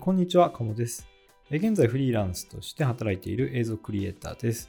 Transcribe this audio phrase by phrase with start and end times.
[0.00, 1.06] こんにちは、かもです。
[1.50, 4.68] 現在フリーランスとして働いている映像クリエイターです。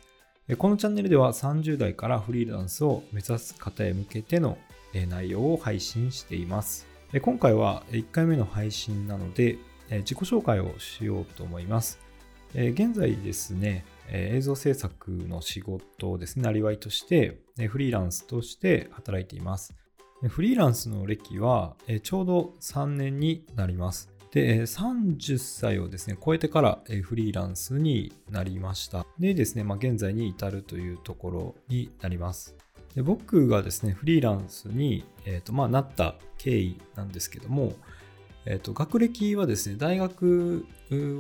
[0.58, 4.58] このチャンネルでは30代からフリーランスを目指す方へ向けての
[5.09, 6.85] 内容を配信しています。
[7.22, 9.57] 今回は1回目の配信なので
[9.89, 11.97] 自己紹介をしようと思います。
[12.53, 17.39] 現在ですね、映像制作の仕事をですね、なりわいとして
[17.69, 19.73] フリーランスとして働いています。
[20.27, 24.11] フリーランスの歴はちょうど3年になります。
[24.36, 29.08] で、30歳をですね、超えてからフリーランスになりました。
[29.17, 32.53] でですね、まあ、現在に至るというところになります。
[32.95, 37.75] で僕がですね、フリーランスに、えーとまあ、なった経緯なんですけども、
[38.45, 40.66] えーと、学歴はですね、大学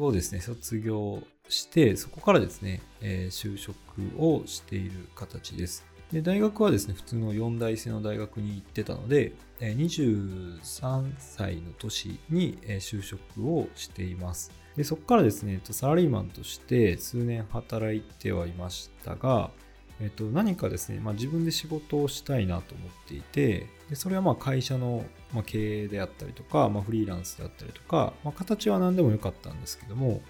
[0.01, 3.77] をですね、卒業して、そこからですね、えー、就職
[4.17, 5.85] をしている形です。
[6.15, 14.49] で大学はですね、普通の4大生の大学に行ってたので、23歳の年に就職をしています。
[14.77, 19.51] でそこからですね、サラリーマンとして数年働いてはいましたが、
[19.99, 25.03] えっと、何かですね、まあ、自分で仕事をしたいなと思っていて、でそれはまあ会社の
[25.45, 30.21] 経営であったりとか、まあ、フリーランスであったりとか、まあ、形は何でもよかったんですけども、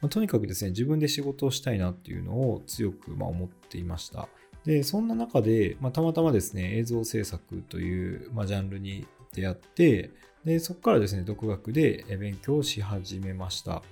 [0.00, 4.28] まあ、とにかくですね、自分で仕事をしたいなっていうのを強くま思っていました。
[4.68, 10.10] で、そんな中で、まあ、たまたまですね、映像制作という、まあ、ジャンルに出会って、
[10.44, 13.82] で、そこからですね、独学で勉強をし始めました。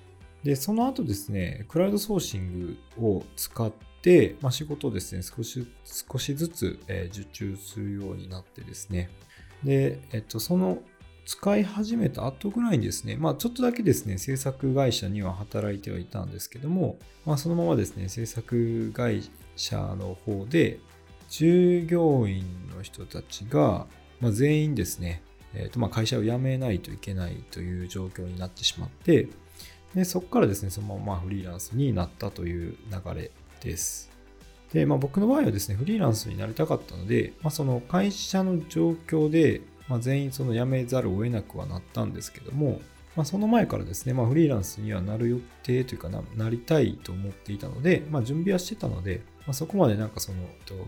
[0.44, 9.08] で、その後ですね、クラウドソーシングを使って、まあ、仕事をですね、少し、少しずつ、え受注するようになってですね、
[9.64, 10.82] で、えっと、その
[11.26, 20.78] 使い始めた後ぐらいにですね、まあちょっとだけですね、制作会社には働いてはいたんですけども、まあそのままですね、制作会社の方で、
[21.28, 23.86] 従業員の人たちが、
[24.20, 25.22] まあ、全員ですね、
[25.54, 29.28] えーとまあ、会社を辞めないといけないという状況になってしまって、
[29.94, 34.10] でそこからですね、そのままフリーランスになったという流れです。
[34.72, 42.80] で、まあ、僕の場合はですね、フリーランスになりたかったので、まあ、その会社の状況で、まあ、全員その辞めざるを得なくはなったんですけども、
[43.16, 50.38] まあ、その前からですね、まあ、フリーランスにはなる予定というかな、なりたいと思っていたので、まあ、準備はしてたので、まあ、そこまでなんかその、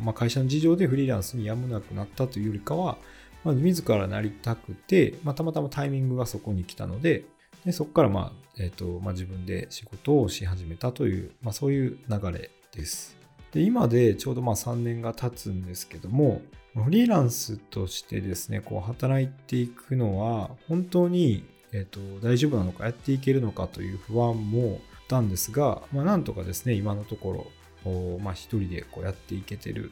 [0.03, 2.99] まあ、会社の事情でフリーランスにやむなくなったというよりかは、
[3.45, 7.25] まあ、自らなりたくて、まあ、たまたまタイミングがそこに来たので、
[7.65, 13.18] でそこからまあ、え、ー、と、まあ、自分で仕事をし始めたという、まあ、そういう流れです。
[13.59, 16.43] で今でちょうどまあ3年が経つんですけども、
[16.75, 27.47] フリーランスとしてですね、こう働いていくのは、本当にえーと、大丈夫なのかやっていけるのかという不安もあったんですが、まあ、なんとかですね今のとこ
[27.85, 29.91] ろ、まあ、一人でこうやっていけてる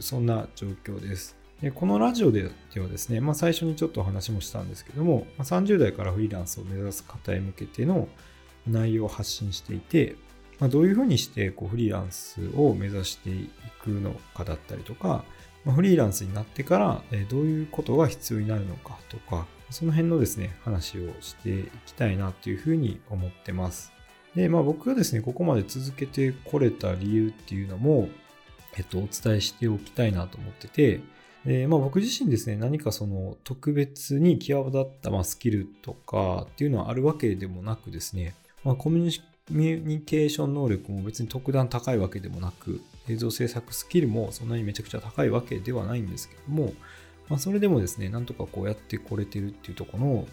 [0.00, 1.36] そんな状況です。
[1.60, 8.08] でこのラジオではですね、まあ、最初にちょっとお話もしたんですけども、ま、30代からフリーランスを目指す方へ向けての
[8.66, 10.16] 内容を発信していて、
[10.60, 13.50] まあ、どういうふうにしてこうフリーランスを目指してい
[13.82, 15.24] くのかだったりとか、
[15.64, 23.92] まあ、フリーランスになってからどういうことが必要になるのかとか、その辺のですね、話をしていきたいなというふうに思ってます。
[24.34, 28.08] で、まあ僕がですね、ここまで続けてこれた理由っていうのも、
[28.76, 31.00] えっと、お伝えしておきたいなと思ってて、
[31.46, 38.34] えまあ、僕自身ですね、何かその特別に際立った、ま、スキルとかっていうのはあるわけでもなくですね、
[38.64, 39.12] まあ、コミュニ
[39.50, 46.72] ミュニケーション能力も別に特段高いわけでもなく、映像制作スキルもそんなにめちゃくちゃ高いわけではないんですけども、
[47.28, 50.26] まあ、それでもですね、なんとかこうやってこれてるっていうところの、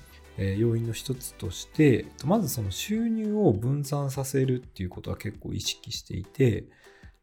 [0.57, 6.65] 要因の一つとして、まずその収入を分散させるっていうことは結構意識していて、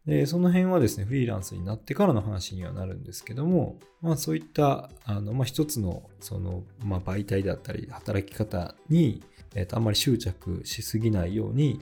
[0.06, 9.22] でその辺はですね、フリーランスになってからの話にはなるんですけども、まあそういった、あの、まあ一つの、その、まあ媒体だったり、働き方に、
[9.54, 11.80] えっ、と、あんまり執着しすぎないように、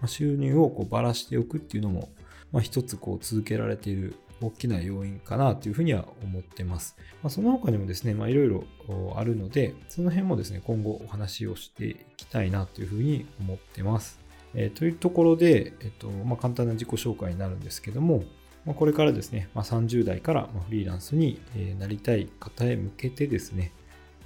[0.00, 2.10] まあ、収入をこうばらしておくっていうのも、
[2.52, 6.96] まあ一つこう続けられている大きな要因かなというふうには思ってます。
[7.22, 8.64] まあ、その他にもですね、いろいろ
[9.16, 14.20] あるので、その辺もですね、今後お話をしていきたいなというふうに思ってます。
[14.54, 18.24] えー、というところで、えっとまあ、簡単な自己紹介になるんですけども、
[18.64, 21.40] まあ、これからですね、まあ、30代からフリーランスに
[21.78, 23.72] なりたい方へ向けてですね、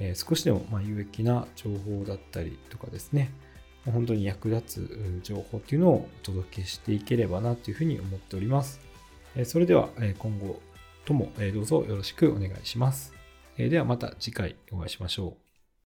[0.02, 3.32] え、少しでもま有益な情報だったりとかですね、
[3.84, 8.81] 本当に役立つ情報っていうのをお届けしていければなというふうに思っております。
[9.44, 9.88] それでは
[10.19, 10.60] 今後
[11.04, 13.12] ともどうぞよろしくお願いします。
[13.56, 15.51] ではまた次回お会いしましょう。